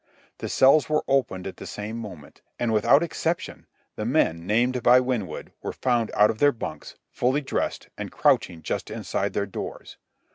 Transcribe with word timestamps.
The 0.39 0.49
cells 0.49 0.89
were 0.89 1.03
opened 1.07 1.45
at 1.45 1.57
the 1.57 1.67
same 1.67 1.95
moment, 1.95 2.41
and 2.57 2.73
without 2.73 3.03
exception 3.03 3.67
the 3.97 4.03
men 4.03 4.47
named 4.47 4.81
by 4.81 4.99
Winwood 4.99 5.51
were 5.61 5.73
found 5.73 6.09
out 6.15 6.31
of 6.31 6.39
their 6.39 6.51
bunks, 6.51 6.95
fully 7.11 7.41
dressed, 7.41 7.87
and 7.99 8.11
crouching 8.11 8.63
just 8.63 8.89
inside 8.89 9.33
their 9.33 9.45
doors. 9.45 9.97